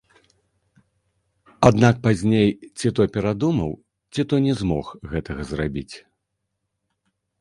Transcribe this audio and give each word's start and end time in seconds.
Аднак 1.67 1.95
пазней 2.07 2.49
ці 2.77 2.87
то 2.99 3.07
перадумаў, 3.17 3.71
ці 4.15 4.21
то 4.33 4.41
не 4.47 4.53
змог 4.63 4.85
гэтага 5.13 5.41
зрабіць. 5.51 5.95